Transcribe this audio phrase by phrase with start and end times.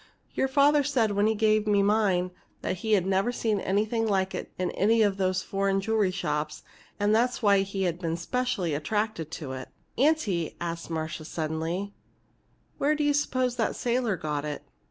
[0.33, 2.31] Your father said, when he gave me mine,
[2.63, 6.63] that he'd never seen anything like it in any of those foreign jewelry shops
[6.99, 9.69] and that was why he'd been specially attracted to it."
[9.99, 11.93] "Aunty," said Marcia, suddenly,
[12.79, 14.63] "where do you suppose that sailor got it?"